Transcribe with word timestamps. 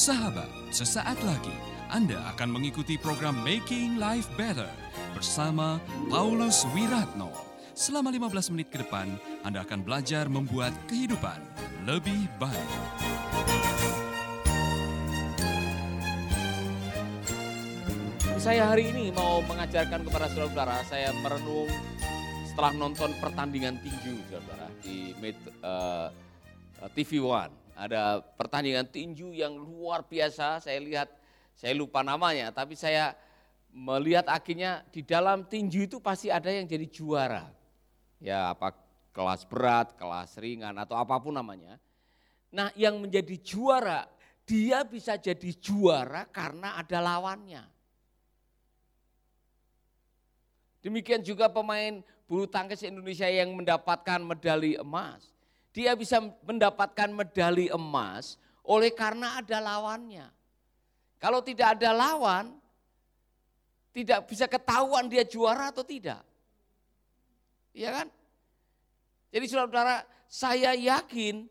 Sahabat, 0.00 0.48
sesaat 0.72 1.20
lagi 1.28 1.52
Anda 1.92 2.16
akan 2.32 2.56
mengikuti 2.56 2.96
program 2.96 3.36
Making 3.44 4.00
Life 4.00 4.32
Better 4.32 4.72
bersama 5.12 5.76
Paulus 6.08 6.64
Wiratno. 6.72 7.28
Selama 7.76 8.08
15 8.08 8.48
menit 8.56 8.72
ke 8.72 8.80
depan, 8.80 9.12
Anda 9.44 9.60
akan 9.60 9.84
belajar 9.84 10.24
membuat 10.32 10.72
kehidupan 10.88 11.36
lebih 11.84 12.32
baik. 12.40 12.70
Saya 18.40 18.72
hari 18.72 18.96
ini 18.96 19.12
mau 19.12 19.44
mengajarkan 19.44 20.00
kepada 20.00 20.32
saudara-saudara, 20.32 20.80
saya 20.88 21.12
merenung 21.20 21.68
setelah 22.48 22.72
nonton 22.72 23.12
pertandingan 23.20 23.76
tinju 23.84 24.16
saudara 24.32 24.64
di 24.80 25.12
uh, 25.60 26.08
TV 26.96 27.20
One. 27.20 27.60
Ada 27.80 28.20
pertandingan 28.36 28.84
tinju 28.84 29.32
yang 29.32 29.56
luar 29.56 30.04
biasa, 30.04 30.60
saya 30.60 30.76
lihat, 30.76 31.08
saya 31.56 31.72
lupa 31.72 32.04
namanya, 32.04 32.52
tapi 32.52 32.76
saya 32.76 33.16
melihat 33.72 34.28
akhirnya 34.28 34.84
di 34.92 35.00
dalam 35.00 35.48
tinju 35.48 35.88
itu 35.88 35.96
pasti 35.96 36.28
ada 36.28 36.52
yang 36.52 36.68
jadi 36.68 36.84
juara. 36.84 37.48
Ya 38.20 38.52
apa 38.52 38.76
kelas 39.16 39.48
berat, 39.48 39.96
kelas 39.96 40.36
ringan 40.36 40.76
atau 40.76 40.92
apa 40.92 41.16
pun 41.16 41.32
namanya. 41.32 41.80
Nah 42.52 42.68
yang 42.76 43.00
menjadi 43.00 43.40
juara, 43.40 44.04
dia 44.44 44.84
bisa 44.84 45.16
jadi 45.16 45.50
juara 45.56 46.28
karena 46.28 46.76
ada 46.76 46.98
lawannya. 47.00 47.64
Demikian 50.84 51.24
juga 51.24 51.48
pemain 51.48 52.04
bulu 52.28 52.44
tangkis 52.44 52.84
Indonesia 52.84 53.28
yang 53.28 53.56
mendapatkan 53.56 54.20
medali 54.20 54.76
emas. 54.76 55.39
Dia 55.70 55.94
bisa 55.94 56.18
mendapatkan 56.42 57.08
medali 57.14 57.70
emas 57.70 58.34
oleh 58.66 58.90
karena 58.90 59.38
ada 59.38 59.58
lawannya. 59.62 60.26
Kalau 61.20 61.44
tidak 61.44 61.78
ada 61.78 61.94
lawan, 61.94 62.56
tidak 63.94 64.26
bisa 64.26 64.48
ketahuan 64.50 65.06
dia 65.06 65.22
juara 65.22 65.70
atau 65.70 65.84
tidak. 65.84 66.22
Iya 67.70 68.02
kan? 68.02 68.08
Jadi 69.30 69.44
saudara-saudara, 69.46 70.02
saya 70.26 70.74
yakin 70.74 71.46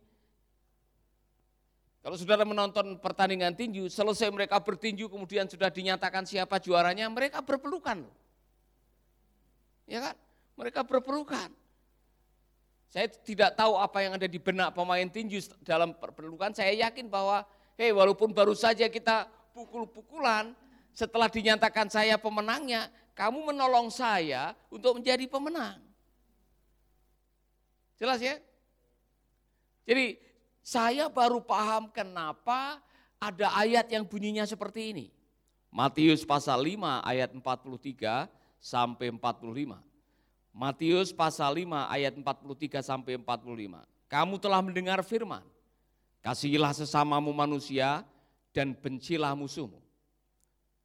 kalau 2.00 2.16
saudara 2.16 2.48
menonton 2.48 2.96
pertandingan 3.04 3.52
tinju, 3.52 3.92
selesai 3.92 4.32
mereka 4.32 4.56
bertinju 4.64 5.12
kemudian 5.12 5.52
sudah 5.52 5.68
dinyatakan 5.68 6.24
siapa 6.24 6.56
juaranya, 6.64 7.12
mereka 7.12 7.44
berpelukan. 7.44 8.08
Ya 9.84 10.00
kan? 10.00 10.16
Mereka 10.56 10.88
berpelukan. 10.88 11.52
Saya 12.90 13.06
tidak 13.06 13.54
tahu 13.54 13.78
apa 13.78 14.02
yang 14.02 14.18
ada 14.18 14.26
di 14.26 14.42
benak 14.42 14.74
pemain 14.74 15.06
tinju 15.06 15.62
dalam 15.62 15.94
perpelukan. 15.94 16.50
Saya 16.58 16.74
yakin 16.90 17.06
bahwa, 17.06 17.46
hei 17.78 17.94
walaupun 17.94 18.34
baru 18.34 18.58
saja 18.58 18.90
kita 18.90 19.30
pukul-pukulan, 19.54 20.58
setelah 20.90 21.30
dinyatakan 21.30 21.86
saya 21.86 22.18
pemenangnya, 22.18 22.90
kamu 23.14 23.54
menolong 23.54 23.94
saya 23.94 24.58
untuk 24.74 24.98
menjadi 24.98 25.30
pemenang. 25.30 25.78
Jelas 28.02 28.18
ya? 28.24 28.42
Jadi 29.86 30.18
saya 30.66 31.12
baru 31.14 31.46
paham 31.46 31.94
kenapa 31.94 32.82
ada 33.20 33.54
ayat 33.60 33.86
yang 33.92 34.08
bunyinya 34.08 34.48
seperti 34.50 34.96
ini. 34.96 35.06
Matius 35.70 36.26
pasal 36.26 36.66
5 36.66 37.06
ayat 37.06 37.30
43 37.36 38.26
sampai 38.58 39.14
45. 39.14 39.89
Matius 40.50 41.14
pasal 41.14 41.64
5 41.64 41.70
ayat 41.88 42.14
43 42.18 42.82
sampai 42.82 43.14
45. 43.16 43.86
Kamu 44.10 44.36
telah 44.42 44.60
mendengar 44.66 45.00
firman, 45.06 45.46
kasihilah 46.26 46.74
sesamamu 46.74 47.30
manusia 47.30 48.02
dan 48.50 48.74
bencilah 48.74 49.38
musuhmu. 49.38 49.78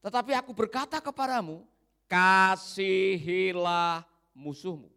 Tetapi 0.04 0.36
aku 0.36 0.52
berkata 0.52 1.00
kepadamu, 1.00 1.64
kasihilah 2.04 4.04
musuhmu. 4.36 4.92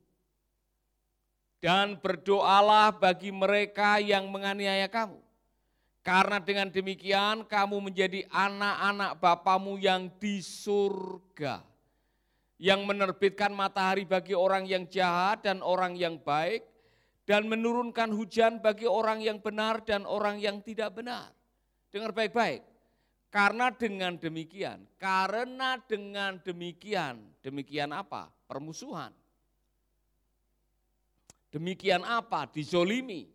Dan 1.57 1.97
berdoalah 1.97 2.93
bagi 2.93 3.33
mereka 3.33 3.97
yang 3.97 4.29
menganiaya 4.29 4.85
kamu. 4.85 5.17
Karena 6.05 6.39
dengan 6.39 6.71
demikian 6.71 7.43
kamu 7.43 7.91
menjadi 7.91 8.23
anak-anak 8.31 9.19
Bapamu 9.19 9.75
yang 9.75 10.07
di 10.21 10.39
surga. 10.39 11.59
Yang 12.57 12.89
menerbitkan 12.89 13.53
matahari 13.53 14.03
bagi 14.03 14.33
orang 14.33 14.65
yang 14.65 14.89
jahat 14.89 15.45
dan 15.45 15.61
orang 15.61 15.93
yang 15.93 16.17
baik. 16.17 16.65
Dan 17.27 17.51
menurunkan 17.51 18.09
hujan 18.15 18.63
bagi 18.63 18.87
orang 18.87 19.19
yang 19.19 19.43
benar 19.43 19.83
dan 19.83 20.07
orang 20.07 20.39
yang 20.39 20.63
tidak 20.63 20.95
benar. 20.95 21.29
Dengar 21.91 22.15
baik-baik. 22.15 22.63
Karena 23.27 23.67
dengan 23.75 24.15
demikian, 24.15 24.87
karena 24.95 25.75
dengan 25.83 26.39
demikian, 26.39 27.19
demikian 27.43 27.91
apa? 27.91 28.31
Permusuhan. 28.47 29.11
Demikian 31.51 32.07
apa? 32.07 32.47
Dizolimi. 32.47 33.27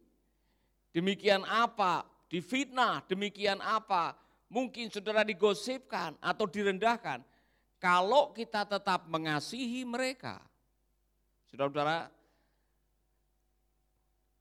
Demikian 0.96 1.44
apa? 1.44 2.08
Difitnah. 2.32 3.04
Demikian 3.04 3.60
apa? 3.60 4.16
Mungkin 4.48 4.88
saudara 4.88 5.24
digosipkan 5.24 6.16
atau 6.20 6.48
direndahkan. 6.48 7.24
Kalau 7.82 8.30
kita 8.30 8.62
tetap 8.62 9.10
mengasihi 9.10 9.82
mereka. 9.82 10.38
Saudara-saudara, 11.50 12.14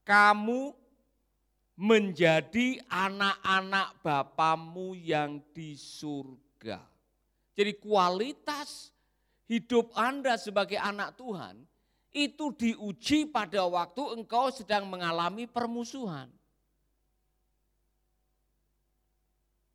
kamu 0.05 0.77
menjadi 1.73 2.77
anak-anak 2.85 3.97
Bapamu 4.05 4.93
yang 4.93 5.41
di 5.57 5.73
surga. 5.73 6.85
Jadi 7.57 7.81
kualitas 7.81 8.93
hidup 9.49 9.89
Anda 9.97 10.37
sebagai 10.37 10.77
anak 10.77 11.17
Tuhan 11.17 11.65
itu 12.13 12.53
diuji 12.53 13.25
pada 13.25 13.65
waktu 13.65 14.21
engkau 14.21 14.53
sedang 14.53 14.85
mengalami 14.85 15.49
permusuhan. 15.49 16.29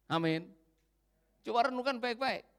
Amin. 0.06 0.46
Coba 1.42 1.66
renungkan 1.66 1.98
baik-baik. 1.98 2.55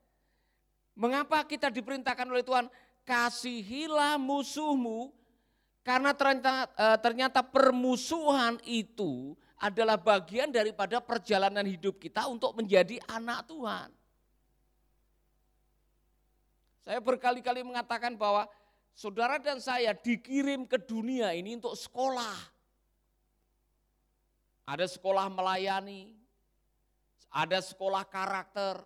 Mengapa 0.98 1.46
kita 1.46 1.70
diperintahkan 1.70 2.26
oleh 2.26 2.42
Tuhan, 2.42 2.66
kasihilah 3.06 4.18
musuhmu 4.18 5.14
karena 5.86 6.12
ternyata, 6.12 6.68
eh, 6.74 6.98
ternyata 7.00 7.40
permusuhan 7.46 8.58
itu 8.68 9.38
adalah 9.62 9.96
bagian 9.96 10.52
daripada 10.52 11.00
perjalanan 11.00 11.64
hidup 11.64 11.96
kita 12.02 12.28
untuk 12.28 12.58
menjadi 12.58 12.98
anak 13.08 13.48
Tuhan. 13.48 13.90
Saya 16.84 17.00
berkali-kali 17.00 17.62
mengatakan 17.64 18.20
bahwa 18.20 18.50
saudara 18.92 19.40
dan 19.40 19.64
saya 19.64 19.96
dikirim 19.96 20.66
ke 20.66 20.82
dunia 20.82 21.32
ini 21.32 21.56
untuk 21.56 21.78
sekolah. 21.78 22.36
Ada 24.68 24.92
sekolah 24.92 25.32
melayani, 25.32 26.12
ada 27.32 27.64
sekolah 27.64 28.04
karakter, 28.04 28.84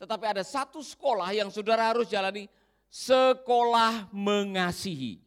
tetapi 0.00 0.24
ada 0.24 0.40
satu 0.40 0.80
sekolah 0.80 1.28
yang 1.36 1.52
saudara 1.52 1.92
harus 1.92 2.08
jalani, 2.08 2.48
sekolah 2.88 4.08
mengasihi. 4.08 5.20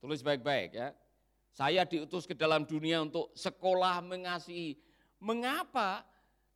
Tulis 0.00 0.24
baik-baik 0.24 0.72
ya. 0.72 0.96
Saya 1.52 1.84
diutus 1.84 2.24
ke 2.24 2.32
dalam 2.32 2.64
dunia 2.64 3.04
untuk 3.04 3.28
sekolah 3.36 4.00
mengasihi. 4.00 4.80
Mengapa? 5.20 6.00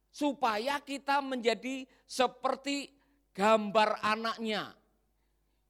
Supaya 0.09 0.81
kita 0.81 1.21
menjadi 1.21 1.85
seperti 2.09 2.89
gambar 3.37 4.01
anaknya. 4.01 4.73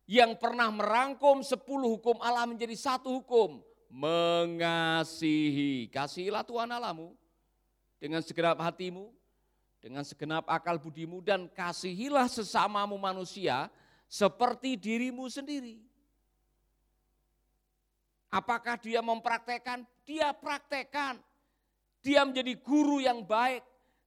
Yang 0.06 0.38
pernah 0.38 0.70
merangkum 0.70 1.42
sepuluh 1.42 1.98
hukum 1.98 2.22
Allah 2.22 2.46
menjadi 2.46 2.78
satu 2.78 3.18
hukum. 3.18 3.58
Mengasihi. 3.90 5.90
Kasihilah 5.90 6.46
Tuhan 6.46 6.70
Allahmu 6.70 7.18
dengan 8.00 8.24
segenap 8.24 8.58
hatimu, 8.58 9.12
dengan 9.80 10.04
segenap 10.04 10.44
akal 10.46 10.76
budimu 10.76 11.24
dan 11.24 11.48
kasihilah 11.48 12.28
sesamamu 12.28 13.00
manusia 13.00 13.72
seperti 14.06 14.76
dirimu 14.76 15.26
sendiri. 15.32 15.80
Apakah 18.30 18.78
dia 18.78 19.02
mempraktekkan? 19.02 19.82
Dia 20.06 20.30
praktekkan. 20.30 21.18
Dia 22.00 22.24
menjadi 22.24 22.56
guru 22.56 23.02
yang 23.02 23.26
baik, 23.26 23.60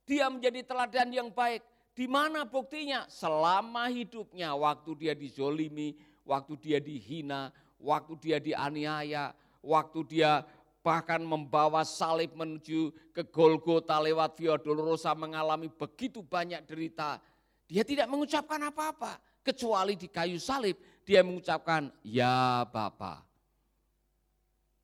dia 0.08 0.26
menjadi 0.32 0.66
teladan 0.66 1.10
yang 1.14 1.30
baik. 1.30 1.62
Di 1.94 2.10
mana 2.10 2.42
buktinya? 2.42 3.06
Selama 3.06 3.86
hidupnya, 3.92 4.58
waktu 4.58 4.98
dia 4.98 5.14
dizolimi, 5.14 5.94
waktu 6.26 6.58
dia 6.58 6.80
dihina, 6.82 7.54
waktu 7.78 8.18
dia 8.18 8.38
dianiaya, 8.42 9.36
waktu 9.62 10.00
dia 10.10 10.42
bahkan 10.84 11.24
membawa 11.24 11.88
salib 11.88 12.36
menuju 12.36 12.92
ke 13.16 13.24
Golgota 13.32 13.98
lewat 14.04 14.36
Via 14.36 14.60
Dolorosa 14.60 15.16
mengalami 15.16 15.72
begitu 15.72 16.20
banyak 16.20 16.60
derita. 16.68 17.24
Dia 17.66 17.88
tidak 17.88 18.12
mengucapkan 18.12 18.60
apa-apa, 18.68 19.18
kecuali 19.42 19.96
di 19.96 20.12
kayu 20.12 20.38
salib 20.38 20.76
dia 21.08 21.24
mengucapkan, 21.24 21.88
ya 22.04 22.68
Bapak 22.68 23.24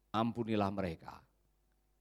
ampunilah 0.10 0.74
mereka 0.74 1.22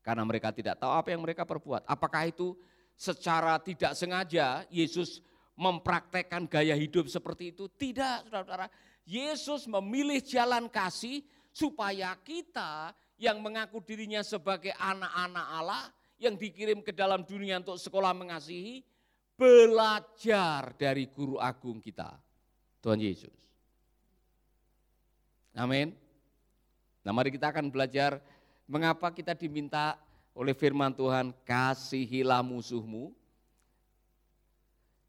karena 0.01 0.25
mereka 0.25 0.49
tidak 0.55 0.81
tahu 0.81 0.89
apa 0.89 1.13
yang 1.13 1.21
mereka 1.21 1.45
perbuat. 1.45 1.85
Apakah 1.85 2.25
itu 2.25 2.57
secara 2.97 3.61
tidak 3.61 3.93
sengaja 3.93 4.65
Yesus 4.73 5.21
mempraktekkan 5.53 6.49
gaya 6.49 6.73
hidup 6.73 7.13
seperti 7.13 7.53
itu? 7.53 7.69
Tidak, 7.69 8.25
saudara-saudara. 8.25 8.73
Yesus 9.05 9.69
memilih 9.69 10.25
jalan 10.25 10.69
kasih 10.73 11.21
supaya 11.53 12.17
kita 12.25 12.97
yang 13.19 13.43
mengaku 13.43 13.83
dirinya 13.83 14.23
sebagai 14.23 14.73
anak-anak 14.79 15.47
Allah 15.51 15.83
yang 16.23 16.39
dikirim 16.39 16.81
ke 16.81 16.95
dalam 16.95 17.27
dunia 17.27 17.59
untuk 17.59 17.79
sekolah 17.79 18.15
mengasihi, 18.15 18.83
belajar 19.35 20.75
dari 20.79 21.11
guru 21.11 21.39
agung 21.39 21.83
kita, 21.83 22.15
Tuhan 22.83 22.99
Yesus. 23.03 23.35
Amin. 25.59 25.91
Nah 27.03 27.11
mari 27.11 27.35
kita 27.35 27.51
akan 27.51 27.71
belajar 27.71 28.23
Mengapa 28.69 29.09
kita 29.09 29.33
diminta 29.33 29.97
oleh 30.37 30.53
firman 30.53 30.93
Tuhan, 30.93 31.33
kasihilah 31.49 32.45
musuhmu. 32.45 33.17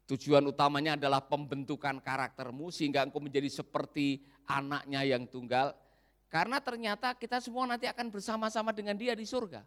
Tujuan 0.08 0.40
utamanya 0.48 0.96
adalah 0.96 1.20
pembentukan 1.20 2.00
karaktermu 2.00 2.72
sehingga 2.72 3.04
engkau 3.04 3.20
menjadi 3.20 3.52
seperti 3.52 4.24
anaknya 4.48 5.04
yang 5.04 5.28
tunggal. 5.28 5.76
Karena 6.30 6.62
ternyata 6.62 7.10
kita 7.18 7.42
semua 7.42 7.66
nanti 7.66 7.90
akan 7.90 8.06
bersama-sama 8.06 8.70
dengan 8.70 8.94
dia 8.94 9.18
di 9.18 9.26
surga. 9.26 9.66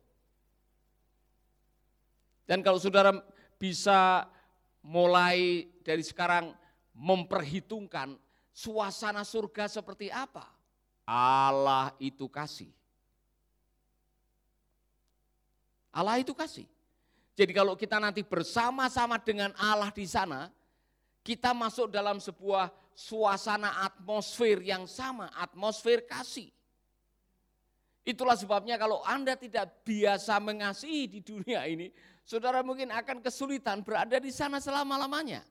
Dan 2.47 2.63
kalau 2.63 2.79
saudara 2.79 3.11
bisa 3.59 4.31
mulai 4.79 5.67
dari 5.83 6.03
sekarang 6.03 6.55
memperhitungkan 6.95 8.15
suasana 8.55 9.27
surga 9.27 9.67
seperti 9.67 10.07
apa. 10.07 10.47
Allah 11.03 11.91
itu 11.99 12.31
kasih. 12.31 12.71
Allah 15.91 16.23
itu 16.23 16.31
kasih. 16.31 16.63
Jadi 17.35 17.51
kalau 17.51 17.75
kita 17.75 17.99
nanti 17.99 18.23
bersama-sama 18.23 19.19
dengan 19.19 19.51
Allah 19.59 19.91
di 19.91 20.07
sana, 20.07 20.47
kita 21.23 21.55
masuk 21.55 21.87
dalam 21.87 22.19
sebuah 22.19 22.69
suasana 22.93 23.81
atmosfer 23.87 24.59
yang 24.61 24.85
sama, 24.85 25.31
atmosfer 25.33 26.03
kasih. 26.03 26.51
Itulah 28.03 28.35
sebabnya 28.35 28.75
kalau 28.75 28.99
Anda 29.07 29.39
tidak 29.39 29.87
biasa 29.87 30.35
mengasihi 30.43 31.07
di 31.07 31.19
dunia 31.23 31.63
ini, 31.63 31.87
saudara 32.27 32.59
mungkin 32.59 32.91
akan 32.91 33.23
kesulitan 33.23 33.79
berada 33.79 34.19
di 34.19 34.27
sana 34.29 34.59
selama-lamanya. 34.59 35.47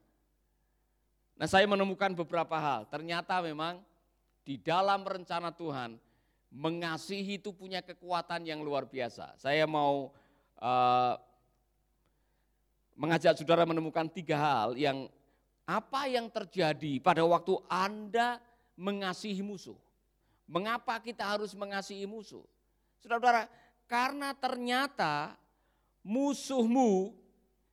Nah 1.41 1.49
saya 1.49 1.65
menemukan 1.65 2.13
beberapa 2.13 2.55
hal, 2.61 2.85
ternyata 2.93 3.41
memang 3.41 3.81
di 4.45 4.61
dalam 4.61 5.01
rencana 5.01 5.49
Tuhan, 5.49 5.97
mengasihi 6.53 7.41
itu 7.41 7.57
punya 7.57 7.81
kekuatan 7.81 8.45
yang 8.45 8.61
luar 8.61 8.85
biasa. 8.85 9.41
Saya 9.41 9.65
mau 9.65 10.13
uh, 10.61 11.15
mengajak 12.93 13.41
saudara 13.41 13.65
menemukan 13.65 14.05
tiga 14.13 14.37
hal 14.37 14.77
yang 14.77 15.09
apa 15.73 16.05
yang 16.05 16.29
terjadi 16.29 17.01
pada 17.01 17.25
waktu 17.25 17.57
Anda 17.65 18.37
mengasihi 18.77 19.41
musuh. 19.41 19.77
Mengapa 20.45 21.01
kita 21.01 21.25
harus 21.25 21.57
mengasihi 21.57 22.05
musuh? 22.05 22.45
Saudara-saudara, 23.01 23.49
karena 23.89 24.37
ternyata 24.37 25.33
musuhmu 26.05 27.17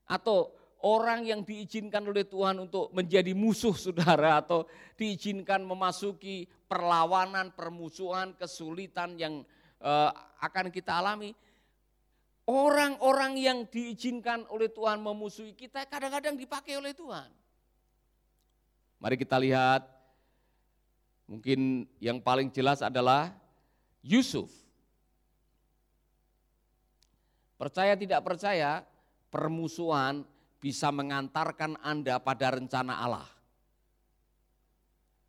atau 0.07 0.55
orang 0.79 1.27
yang 1.27 1.43
diizinkan 1.43 2.07
oleh 2.07 2.23
Tuhan 2.23 2.63
untuk 2.63 2.95
menjadi 2.95 3.35
musuh 3.35 3.75
saudara 3.75 4.39
atau 4.39 4.63
diizinkan 4.95 5.59
memasuki 5.67 6.47
perlawanan, 6.47 7.51
permusuhan, 7.51 8.31
kesulitan 8.39 9.19
yang 9.19 9.43
uh, 9.83 10.11
akan 10.39 10.71
kita 10.71 11.03
alami, 11.03 11.35
Orang-orang 12.49 13.37
yang 13.37 13.57
diizinkan 13.69 14.41
oleh 14.49 14.73
Tuhan 14.73 14.97
memusuhi 14.97 15.53
kita 15.53 15.85
kadang-kadang 15.85 16.33
dipakai 16.33 16.81
oleh 16.81 16.97
Tuhan. 16.97 17.29
Mari 18.99 19.15
kita 19.15 19.39
lihat, 19.39 19.87
mungkin 21.23 21.87
yang 22.03 22.19
paling 22.19 22.51
jelas 22.51 22.83
adalah 22.83 23.31
Yusuf. 24.03 24.51
Percaya 27.55 27.95
tidak 27.95 28.23
percaya, 28.23 28.83
permusuhan 29.31 30.27
bisa 30.59 30.91
mengantarkan 30.91 31.79
Anda 31.79 32.19
pada 32.19 32.59
rencana 32.59 32.99
Allah. 32.99 33.27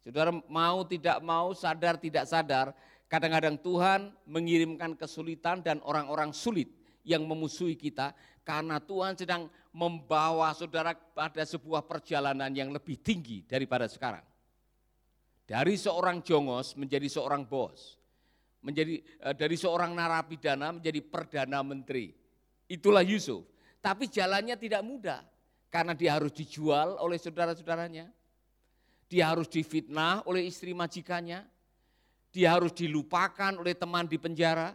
Saudara 0.02 0.34
mau 0.50 0.82
tidak 0.82 1.22
mau, 1.22 1.54
sadar 1.54 1.94
tidak 1.94 2.26
sadar, 2.26 2.74
kadang-kadang 3.06 3.54
Tuhan 3.60 4.10
mengirimkan 4.26 4.98
kesulitan 4.98 5.62
dan 5.62 5.78
orang-orang 5.86 6.34
sulit 6.34 6.79
yang 7.04 7.24
memusuhi 7.24 7.76
kita 7.76 8.12
karena 8.44 8.82
Tuhan 8.82 9.14
sedang 9.14 9.46
membawa 9.70 10.50
saudara 10.56 10.92
pada 10.94 11.46
sebuah 11.46 11.86
perjalanan 11.86 12.50
yang 12.50 12.74
lebih 12.74 12.98
tinggi 12.98 13.46
daripada 13.46 13.86
sekarang. 13.86 14.24
Dari 15.46 15.74
seorang 15.74 16.22
jongos 16.22 16.78
menjadi 16.78 17.10
seorang 17.10 17.42
bos. 17.46 17.98
Menjadi 18.62 19.02
eh, 19.02 19.34
dari 19.34 19.56
seorang 19.58 19.94
narapidana 19.94 20.78
menjadi 20.78 21.00
perdana 21.02 21.62
menteri. 21.64 22.14
Itulah 22.70 23.02
Yusuf. 23.02 23.42
Tapi 23.80 24.06
jalannya 24.06 24.54
tidak 24.60 24.84
mudah 24.84 25.24
karena 25.72 25.96
dia 25.96 26.14
harus 26.14 26.30
dijual 26.30 27.00
oleh 27.00 27.16
saudara-saudaranya. 27.16 28.10
Dia 29.10 29.34
harus 29.34 29.50
difitnah 29.50 30.22
oleh 30.28 30.46
istri 30.46 30.70
majikannya. 30.70 31.42
Dia 32.30 32.54
harus 32.54 32.70
dilupakan 32.70 33.58
oleh 33.58 33.74
teman 33.74 34.06
di 34.06 34.22
penjara. 34.22 34.70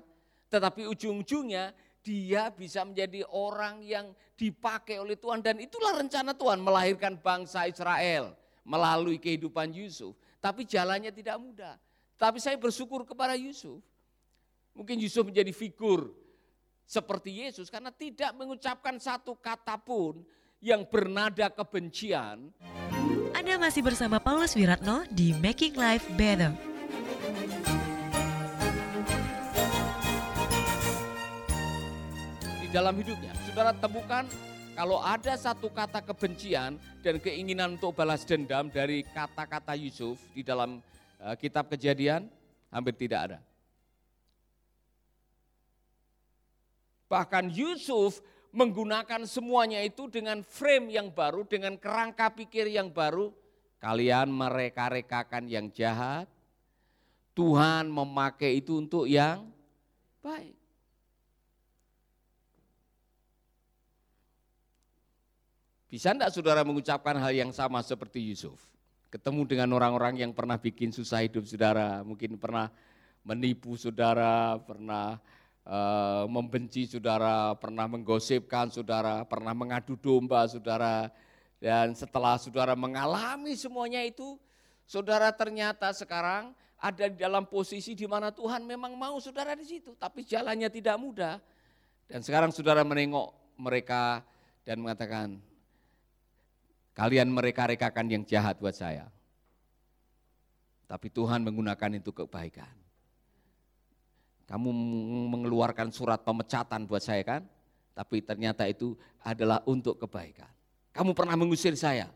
Tetapi 0.51 0.92
ujung-ujungnya 0.92 1.71
dia 2.06 2.54
bisa 2.54 2.86
menjadi 2.86 3.25
orang 3.34 3.81
yang 3.81 4.13
dipakai 4.38 5.02
oleh 5.02 5.18
Tuhan 5.18 5.42
dan 5.42 5.57
itulah 5.57 5.98
rencana 5.98 6.38
Tuhan 6.38 6.62
melahirkan 6.62 7.18
bangsa 7.18 7.66
Israel 7.66 8.38
melalui 8.62 9.18
kehidupan 9.18 9.74
Yusuf. 9.74 10.13
Tapi 10.38 10.69
jalannya 10.69 11.10
tidak 11.10 11.42
mudah. 11.42 11.74
Tapi 12.13 12.38
saya 12.38 12.54
bersyukur 12.62 13.02
kepada 13.10 13.34
Yusuf. 13.34 13.81
Mungkin 14.78 15.02
Yusuf 15.02 15.25
menjadi 15.25 15.50
figur 15.50 16.13
seperti 16.86 17.42
Yesus 17.42 17.74
karena 17.74 17.90
tidak 17.90 18.30
mengucapkan 18.38 19.02
satu 19.02 19.34
kata 19.34 19.81
pun 19.81 20.22
yang 20.62 20.86
bernada 20.86 21.50
kebencian. 21.50 22.54
Anda 23.34 23.57
masih 23.57 23.81
bersama 23.81 24.22
Paulus 24.22 24.54
Wiratno 24.54 25.10
di 25.10 25.34
Making 25.34 25.74
Life 25.74 26.06
Better. 26.13 26.74
Dalam 32.75 32.91
hidupnya. 32.99 33.31
Saudara 33.47 33.71
temukan 33.71 34.27
kalau 34.75 34.99
ada 34.99 35.39
satu 35.39 35.71
kata 35.71 36.03
kebencian 36.03 36.75
dan 36.99 37.23
keinginan 37.23 37.79
untuk 37.79 37.95
balas 37.95 38.27
dendam 38.27 38.67
dari 38.67 39.07
kata-kata 39.15 39.79
Yusuf 39.79 40.19
di 40.35 40.44
dalam 40.44 40.83
uh, 41.23 41.39
kitab 41.39 41.71
kejadian, 41.71 42.27
hampir 42.67 42.91
tidak 42.99 43.31
ada. 43.31 43.39
Bahkan 47.07 47.47
Yusuf 47.55 48.19
menggunakan 48.51 49.23
semuanya 49.23 49.79
itu 49.79 50.11
dengan 50.11 50.44
frame 50.44 50.99
yang 50.99 51.15
baru, 51.15 51.47
dengan 51.47 51.79
kerangka 51.79 52.27
pikir 52.35 52.67
yang 52.67 52.91
baru. 52.91 53.31
Kalian 53.79 54.27
mereka-rekakan 54.27 55.47
yang 55.47 55.71
jahat, 55.71 56.27
Tuhan 57.31 57.87
memakai 57.87 58.59
itu 58.59 58.83
untuk 58.83 59.07
yang 59.07 59.47
baik. 60.19 60.65
Bisa 65.95 66.11
enggak 66.11 66.35
saudara 66.35 66.59
mengucapkan 66.68 67.16
hal 67.16 67.31
yang 67.31 67.56
sama 67.56 67.80
seperti 67.80 68.19
Yusuf? 68.19 68.59
Ketemu 69.07 69.47
dengan 69.47 69.80
orang-orang 69.80 70.19
yang 70.19 70.35
pernah 70.35 70.59
bikin 70.59 70.92
susah 70.92 71.23
hidup 71.23 71.47
saudara, 71.47 72.04
mungkin 72.04 72.35
pernah 72.35 72.68
menipu 73.23 73.80
saudara, 73.80 74.59
pernah 74.59 75.16
uh, 75.64 76.28
membenci 76.28 76.83
saudara, 76.83 77.56
pernah 77.56 77.87
menggosipkan 77.87 78.75
saudara, 78.75 79.23
pernah 79.23 79.56
mengadu 79.56 79.95
domba 79.95 80.44
saudara. 80.52 81.07
Dan 81.64 81.95
setelah 81.95 82.35
saudara 82.44 82.75
mengalami 82.75 83.56
semuanya 83.56 84.04
itu, 84.04 84.35
saudara 84.83 85.31
ternyata 85.31 85.95
sekarang 85.95 86.52
ada 86.75 87.07
di 87.07 87.16
dalam 87.16 87.47
posisi 87.47 87.95
di 87.95 88.04
mana 88.04 88.35
Tuhan 88.35 88.68
memang 88.68 88.99
mau 88.99 89.16
saudara 89.23 89.56
di 89.56 89.64
situ, 89.64 89.95
tapi 89.95 90.28
jalannya 90.28 90.68
tidak 90.68 90.99
mudah. 90.99 91.40
Dan 92.11 92.19
sekarang 92.19 92.52
saudara 92.52 92.83
menengok 92.83 93.31
mereka 93.56 94.28
dan 94.68 94.83
mengatakan, 94.83 95.40
Kalian 96.95 97.28
mereka-rekakan 97.28 98.07
yang 98.07 98.23
jahat 98.23 98.56
buat 98.56 98.71
saya. 98.71 99.11
Tapi 100.87 101.11
Tuhan 101.11 101.44
menggunakan 101.44 101.99
itu 101.99 102.16
kebaikan. 102.16 102.71
Kamu 104.47 104.69
mengeluarkan 105.35 105.92
surat 105.92 106.23
pemecatan 106.23 106.87
buat 106.87 107.04
saya 107.04 107.25
kan? 107.25 107.42
Tapi 107.92 108.23
ternyata 108.23 108.64
itu 108.69 108.95
adalah 109.19 109.59
untuk 109.68 109.99
kebaikan. 109.99 110.47
Kamu 110.95 111.11
pernah 111.11 111.35
mengusir 111.35 111.75
saya, 111.75 112.07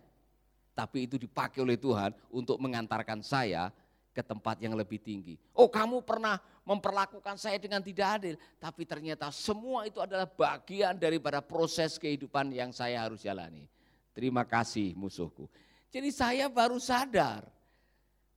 tapi 0.72 1.12
itu 1.12 1.20
dipakai 1.20 1.60
oleh 1.60 1.76
Tuhan 1.76 2.16
untuk 2.32 2.56
mengantarkan 2.64 3.20
saya 3.20 3.76
ke 4.16 4.24
tempat 4.24 4.64
yang 4.64 4.80
lebih 4.80 5.02
tinggi. 5.02 5.36
Oh 5.56 5.68
kamu 5.68 6.08
pernah 6.08 6.40
memperlakukan 6.64 7.36
saya 7.36 7.60
dengan 7.60 7.84
tidak 7.84 8.08
adil. 8.22 8.36
Tapi 8.56 8.88
ternyata 8.88 9.28
semua 9.36 9.84
itu 9.84 10.00
adalah 10.00 10.30
bagian 10.30 10.96
daripada 10.96 11.44
proses 11.44 12.00
kehidupan 12.00 12.56
yang 12.56 12.72
saya 12.72 13.04
harus 13.04 13.20
jalani. 13.26 13.68
Terima 14.14 14.44
kasih 14.44 14.98
musuhku. 14.98 15.48
Jadi 15.90 16.10
saya 16.14 16.46
baru 16.50 16.78
sadar 16.78 17.46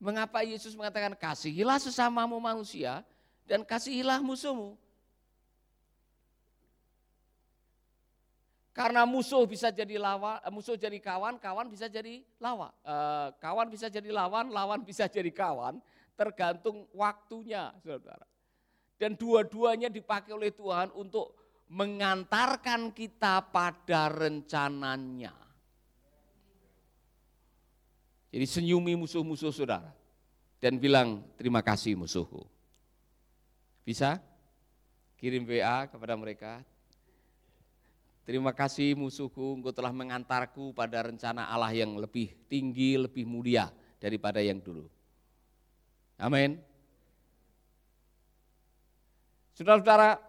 mengapa 0.02 0.42
Yesus 0.42 0.74
mengatakan 0.74 1.14
kasihilah 1.14 1.78
sesamamu 1.78 2.40
manusia 2.42 3.06
dan 3.46 3.62
kasihilah 3.62 4.18
musuhmu. 4.18 4.74
Karena 8.72 9.04
musuh 9.04 9.44
bisa 9.44 9.68
jadi 9.68 10.00
lawan, 10.00 10.40
musuh 10.48 10.80
jadi 10.80 10.96
kawan, 10.96 11.36
kawan 11.36 11.68
bisa 11.68 11.92
jadi 11.92 12.24
lawan. 12.40 12.72
Eh, 12.80 13.28
kawan 13.36 13.68
bisa 13.68 13.92
jadi 13.92 14.08
lawan, 14.08 14.48
lawan 14.48 14.80
bisa 14.80 15.04
jadi 15.12 15.28
kawan, 15.28 15.76
tergantung 16.16 16.88
waktunya, 16.96 17.68
saudara. 17.84 18.24
Dan 18.96 19.12
dua-duanya 19.12 19.92
dipakai 19.92 20.32
oleh 20.32 20.56
Tuhan 20.56 20.88
untuk 20.96 21.36
mengantarkan 21.68 22.96
kita 22.96 23.44
pada 23.52 24.08
rencananya. 24.08 25.41
Jadi 28.32 28.46
senyumi 28.48 28.96
musuh-musuh 28.96 29.52
saudara 29.52 29.92
dan 30.56 30.80
bilang 30.80 31.20
terima 31.36 31.60
kasih 31.60 31.92
musuhku. 31.92 32.48
Bisa? 33.84 34.18
Kirim 35.20 35.44
WA 35.46 35.86
kepada 35.86 36.16
mereka, 36.16 36.64
Terima 38.22 38.54
kasih 38.54 38.94
musuhku, 38.94 39.58
engkau 39.58 39.74
telah 39.74 39.90
mengantarku 39.90 40.70
pada 40.70 41.02
rencana 41.02 41.50
Allah 41.50 41.74
yang 41.74 41.98
lebih 41.98 42.30
tinggi, 42.46 42.94
lebih 42.94 43.26
mulia 43.26 43.66
daripada 43.98 44.38
yang 44.38 44.62
dulu. 44.62 44.86
Amin. 46.22 46.62
Saudara-saudara, 49.58 50.22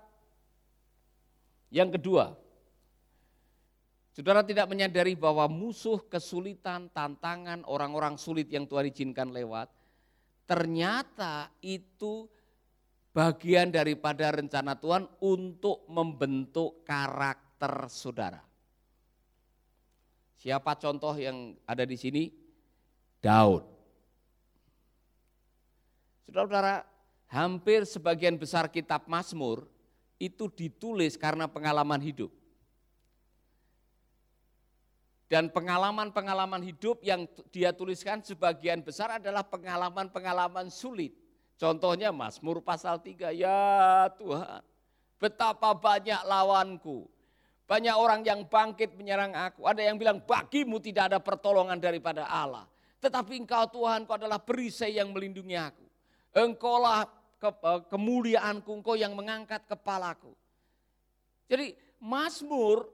yang 1.69 1.93
kedua, 1.93 2.33
saudara 4.13 4.45
tidak 4.45 4.69
menyadari 4.69 5.17
bahwa 5.17 5.49
musuh 5.49 5.97
kesulitan, 6.05 6.87
tantangan, 6.93 7.65
orang-orang 7.65 8.15
sulit 8.15 8.45
yang 8.53 8.69
Tuhan 8.69 8.93
izinkan 8.93 9.33
lewat, 9.33 9.73
ternyata 10.45 11.49
itu 11.65 12.29
bagian 13.09 13.73
daripada 13.73 14.29
rencana 14.33 14.77
Tuhan 14.77 15.09
untuk 15.21 15.89
membentuk 15.89 16.85
karakter 16.85 17.89
saudara. 17.89 18.41
Siapa 20.37 20.75
contoh 20.75 21.15
yang 21.17 21.55
ada 21.63 21.87
di 21.87 21.95
sini? 21.95 22.27
Daud. 23.23 23.63
Saudara-saudara, 26.27 26.83
hampir 27.31 27.87
sebagian 27.87 28.35
besar 28.35 28.67
kitab 28.67 29.07
Mazmur 29.07 29.65
itu 30.19 30.51
ditulis 30.51 31.15
karena 31.15 31.47
pengalaman 31.47 32.03
hidup. 32.03 32.42
Dan 35.33 35.49
pengalaman-pengalaman 35.49 36.61
hidup 36.61 37.01
yang 37.01 37.25
dia 37.49 37.73
tuliskan 37.73 38.21
sebagian 38.21 38.85
besar 38.85 39.17
adalah 39.17 39.41
pengalaman-pengalaman 39.41 40.69
sulit. 40.69 41.17
Contohnya 41.57 42.13
Mazmur 42.13 42.61
pasal 42.61 43.01
3, 43.01 43.33
ya 43.33 44.13
Tuhan 44.13 44.61
betapa 45.17 45.73
banyak 45.73 46.21
lawanku. 46.21 47.09
Banyak 47.65 47.97
orang 47.97 48.21
yang 48.21 48.45
bangkit 48.45 48.93
menyerang 48.93 49.33
aku. 49.33 49.65
Ada 49.65 49.89
yang 49.89 49.97
bilang 49.97 50.21
bagimu 50.21 50.77
tidak 50.77 51.09
ada 51.09 51.17
pertolongan 51.17 51.81
daripada 51.81 52.29
Allah. 52.29 52.69
Tetapi 53.01 53.33
engkau 53.41 53.65
Tuhan, 53.73 54.05
engkau 54.05 54.21
adalah 54.21 54.37
perisai 54.37 55.01
yang 55.01 55.09
melindungi 55.09 55.57
aku. 55.57 55.85
Engkaulah 56.29 57.09
ke, 57.41 57.49
eh, 57.49 57.81
kemuliaanku, 57.89 58.69
engkau 58.69 58.93
yang 58.93 59.17
mengangkat 59.17 59.65
kepalaku. 59.65 60.29
Jadi 61.49 61.73
Mazmur 61.97 62.85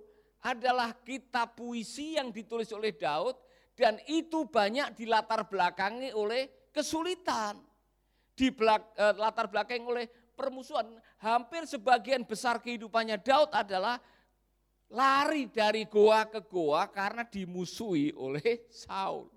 adalah 0.44 0.96
kitab 1.04 1.60
puisi 1.60 2.16
yang 2.16 2.32
ditulis 2.32 2.72
oleh 2.72 2.96
Daud 2.96 3.36
dan 3.76 4.00
itu 4.08 4.48
banyak 4.48 4.96
dilatar 4.96 5.48
belakangi 5.48 6.12
oleh 6.12 6.72
kesulitan. 6.72 7.60
Di 8.36 8.56
belak, 8.56 8.96
eh, 8.96 9.16
latar 9.20 9.52
belakangi 9.52 9.84
oleh 9.84 10.06
permusuhan. 10.36 10.88
Hampir 11.20 11.68
sebagian 11.68 12.24
besar 12.24 12.64
kehidupannya 12.64 13.20
Daud 13.20 13.52
adalah 13.52 14.00
lari 14.96 15.52
dari 15.52 15.84
goa 15.84 16.24
ke 16.32 16.40
goa 16.48 16.88
karena 16.88 17.28
dimusuhi 17.28 18.16
oleh 18.16 18.64
Saul. 18.72 19.28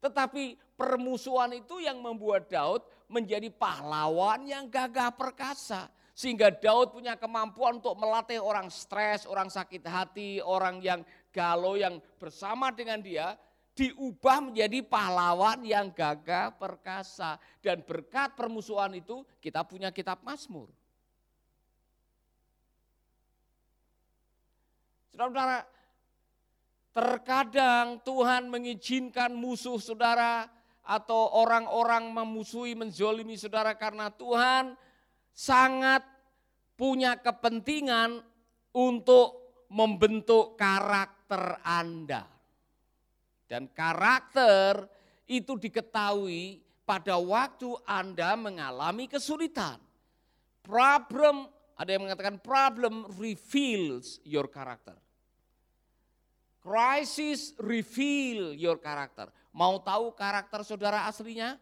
Tetapi 0.00 0.74
permusuhan 0.74 1.54
itu 1.54 1.78
yang 1.78 2.02
membuat 2.02 2.50
Daud 2.50 2.82
menjadi 3.06 3.52
pahlawan 3.52 4.48
yang 4.48 4.66
gagah 4.66 5.12
perkasa. 5.12 5.86
Sehingga 6.20 6.52
Daud 6.52 6.92
punya 6.92 7.16
kemampuan 7.16 7.80
untuk 7.80 7.96
melatih 7.96 8.44
orang 8.44 8.68
stres, 8.68 9.24
orang 9.24 9.48
sakit 9.48 9.80
hati, 9.88 10.44
orang 10.44 10.76
yang 10.84 11.00
galau 11.32 11.80
yang 11.80 11.96
bersama 12.20 12.68
dengan 12.68 13.00
dia 13.00 13.40
diubah 13.72 14.52
menjadi 14.52 14.84
pahlawan 14.84 15.64
yang 15.64 15.88
gagah 15.88 16.52
perkasa. 16.60 17.40
Dan 17.64 17.80
berkat 17.80 18.36
permusuhan 18.36 18.92
itu 19.00 19.24
kita 19.40 19.64
punya 19.64 19.88
kitab 19.88 20.20
Mazmur. 20.20 20.68
Saudara-saudara, 25.16 25.64
terkadang 26.92 27.96
Tuhan 28.04 28.52
mengizinkan 28.52 29.32
musuh 29.32 29.80
saudara 29.80 30.52
atau 30.84 31.32
orang-orang 31.32 32.12
memusuhi, 32.12 32.76
menzolimi 32.76 33.40
saudara 33.40 33.72
karena 33.72 34.12
Tuhan 34.12 34.76
sangat 35.34 36.02
punya 36.74 37.18
kepentingan 37.20 38.24
untuk 38.74 39.40
membentuk 39.70 40.58
karakter 40.58 41.60
Anda. 41.62 42.26
Dan 43.46 43.70
karakter 43.70 44.86
itu 45.30 45.58
diketahui 45.58 46.62
pada 46.86 47.18
waktu 47.18 47.70
Anda 47.86 48.34
mengalami 48.34 49.06
kesulitan. 49.06 49.78
Problem 50.62 51.50
ada 51.80 51.96
yang 51.96 52.04
mengatakan 52.04 52.36
problem 52.44 53.08
reveals 53.16 54.20
your 54.20 54.44
character. 54.52 54.92
Crisis 56.60 57.56
reveal 57.56 58.52
your 58.52 58.76
character. 58.76 59.32
Mau 59.48 59.80
tahu 59.80 60.12
karakter 60.12 60.60
saudara 60.60 61.08
aslinya? 61.08 61.56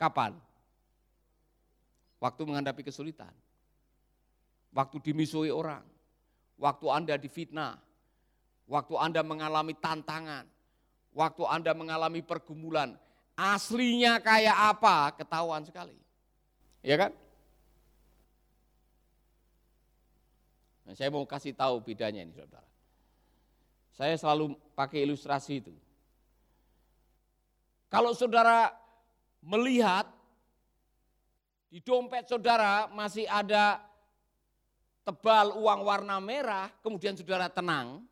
Kapan? 0.00 0.40
Waktu 2.16 2.42
menghadapi 2.48 2.82
kesulitan. 2.86 3.32
Waktu 4.72 4.96
dimisuhi 5.00 5.52
orang. 5.52 5.84
Waktu 6.56 6.86
Anda 6.88 7.14
difitnah. 7.20 7.76
Waktu 8.66 8.94
Anda 8.96 9.20
mengalami 9.20 9.76
tantangan. 9.76 10.48
Waktu 11.12 11.42
Anda 11.44 11.72
mengalami 11.76 12.24
pergumulan. 12.24 12.96
Aslinya 13.36 14.16
kayak 14.24 14.56
apa? 14.76 15.12
Ketahuan 15.16 15.64
sekali. 15.68 15.96
Ya 16.80 16.96
kan? 16.96 17.12
Nah, 20.86 20.94
saya 20.94 21.10
mau 21.10 21.26
kasih 21.26 21.52
tahu 21.52 21.82
bedanya 21.82 22.22
ini 22.22 22.32
saudara. 22.32 22.64
Saya 23.96 24.14
selalu 24.14 24.54
pakai 24.76 25.02
ilustrasi 25.02 25.58
itu. 25.58 25.74
Kalau 27.90 28.14
saudara 28.14 28.70
melihat 29.42 30.06
di 31.66 31.82
dompet 31.82 32.30
saudara 32.30 32.86
masih 32.90 33.26
ada 33.26 33.82
tebal 35.06 35.54
uang 35.58 35.80
warna 35.86 36.18
merah, 36.18 36.66
kemudian 36.82 37.14
saudara 37.14 37.46
tenang, 37.46 38.02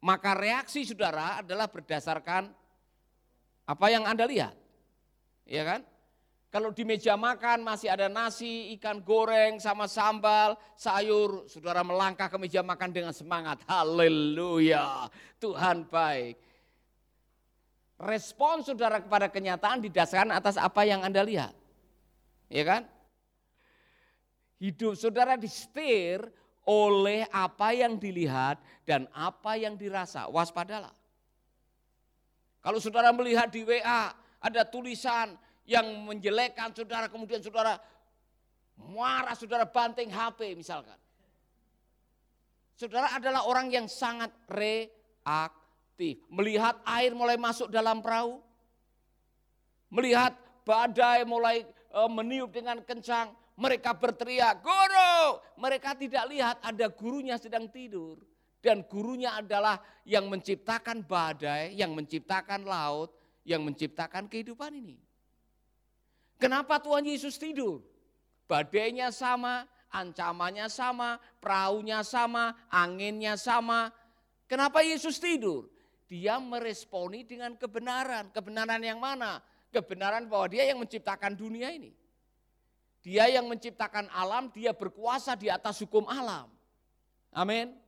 maka 0.00 0.36
reaksi 0.36 0.84
saudara 0.84 1.40
adalah 1.40 1.68
berdasarkan 1.68 2.52
apa 3.64 3.86
yang 3.88 4.04
Anda 4.04 4.28
lihat. 4.28 4.56
Ya 5.48 5.64
kan? 5.64 5.80
Kalau 6.50 6.74
di 6.74 6.82
meja 6.82 7.14
makan 7.14 7.62
masih 7.62 7.94
ada 7.94 8.10
nasi, 8.10 8.74
ikan 8.74 8.98
goreng 9.06 9.62
sama 9.62 9.86
sambal, 9.86 10.58
sayur, 10.74 11.46
saudara 11.46 11.86
melangkah 11.86 12.26
ke 12.26 12.34
meja 12.42 12.58
makan 12.58 12.90
dengan 12.90 13.14
semangat. 13.14 13.62
Haleluya, 13.70 15.06
Tuhan 15.38 15.86
baik. 15.86 16.34
Respon 18.02 18.66
saudara 18.66 18.98
kepada 18.98 19.30
kenyataan 19.30 19.78
didasarkan 19.78 20.34
atas 20.34 20.58
apa 20.58 20.82
yang 20.82 21.06
Anda 21.06 21.22
lihat. 21.22 21.59
Ya 22.50 22.66
kan? 22.66 22.82
Hidup 24.60 24.98
saudara 24.98 25.38
disetir 25.38 26.20
oleh 26.66 27.24
apa 27.30 27.72
yang 27.72 27.96
dilihat 27.96 28.60
dan 28.84 29.08
apa 29.14 29.56
yang 29.56 29.78
dirasa. 29.78 30.28
Waspadalah. 30.28 30.92
Kalau 32.60 32.76
saudara 32.76 33.08
melihat 33.14 33.48
di 33.48 33.64
WA 33.64 34.12
ada 34.42 34.62
tulisan 34.68 35.32
yang 35.64 35.86
menjelekkan 36.04 36.76
saudara, 36.76 37.08
kemudian 37.08 37.40
saudara 37.40 37.80
marah, 38.76 39.32
saudara 39.32 39.64
banting 39.64 40.12
HP 40.12 40.52
misalkan. 40.58 40.98
Saudara 42.76 43.16
adalah 43.16 43.48
orang 43.48 43.72
yang 43.72 43.86
sangat 43.88 44.28
reaktif. 44.50 46.20
Melihat 46.28 46.80
air 46.84 47.16
mulai 47.16 47.40
masuk 47.40 47.72
dalam 47.72 48.04
perahu, 48.04 48.40
Melihat 49.90 50.38
badai 50.62 51.26
mulai 51.26 51.66
meniup 52.10 52.54
dengan 52.54 52.78
kencang, 52.86 53.34
mereka 53.58 53.92
berteriak, 53.92 54.62
"Guru!" 54.62 55.42
Mereka 55.58 55.98
tidak 55.98 56.24
lihat 56.30 56.56
ada 56.62 56.86
gurunya 56.88 57.36
sedang 57.36 57.68
tidur. 57.68 58.22
Dan 58.60 58.84
gurunya 58.84 59.40
adalah 59.40 59.80
yang 60.04 60.28
menciptakan 60.28 61.04
badai, 61.04 61.72
yang 61.72 61.96
menciptakan 61.96 62.68
laut, 62.68 63.12
yang 63.44 63.64
menciptakan 63.64 64.28
kehidupan 64.28 64.72
ini. 64.76 65.00
Kenapa 66.36 66.80
Tuhan 66.80 67.04
Yesus 67.08 67.40
tidur? 67.40 67.80
Badainya 68.44 69.12
sama, 69.12 69.64
ancamannya 69.92 70.68
sama, 70.68 71.20
perahunya 71.40 72.04
sama, 72.04 72.56
anginnya 72.72 73.36
sama. 73.36 73.92
Kenapa 74.48 74.80
Yesus 74.80 75.20
tidur? 75.20 75.68
Dia 76.10 76.40
meresponi 76.40 77.22
dengan 77.22 77.54
kebenaran. 77.54 78.34
Kebenaran 78.34 78.82
yang 78.82 78.98
mana? 78.98 79.38
Kebenaran 79.70 80.26
bahwa 80.26 80.50
dia 80.50 80.66
yang 80.66 80.82
menciptakan 80.82 81.38
dunia 81.38 81.70
ini. 81.70 81.94
Dia 83.00 83.30
yang 83.30 83.46
menciptakan 83.46 84.10
alam, 84.12 84.50
dia 84.50 84.74
berkuasa 84.74 85.38
di 85.38 85.46
atas 85.46 85.78
hukum 85.80 86.04
alam. 86.10 86.50
Amin. 87.30 87.78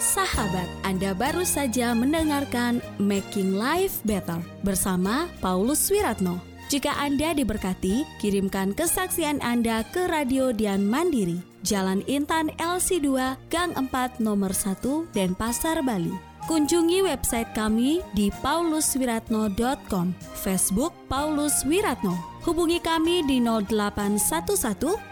Sahabat, 0.00 0.68
Anda 0.82 1.12
baru 1.12 1.44
saja 1.44 1.92
mendengarkan 1.92 2.80
Making 2.96 3.60
Life 3.60 4.00
Better 4.02 4.40
bersama 4.64 5.28
Paulus 5.44 5.92
Wiratno. 5.92 6.40
Jika 6.72 6.96
Anda 6.96 7.36
diberkati, 7.36 8.08
kirimkan 8.16 8.72
kesaksian 8.72 9.44
Anda 9.44 9.84
ke 9.92 10.08
Radio 10.08 10.56
Dian 10.56 10.88
Mandiri, 10.88 11.44
Jalan 11.60 12.00
Intan 12.08 12.48
LC2, 12.56 13.36
Gang 13.52 13.76
4, 13.76 14.24
Nomor 14.24 14.56
1, 14.56 15.12
Denpasar, 15.12 15.84
Bali. 15.84 16.31
Kunjungi 16.42 17.06
website 17.06 17.54
kami 17.54 18.02
di 18.18 18.26
pauluswiratno.com, 18.42 20.10
Facebook 20.34 20.90
Paulus 21.06 21.62
Wiratno. 21.62 22.18
Hubungi 22.42 22.82
kami 22.82 23.22
di 23.22 23.38
0811 23.38 25.11